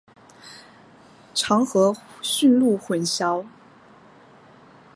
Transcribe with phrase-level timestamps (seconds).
[1.35, 3.45] 常和驯鹿混淆。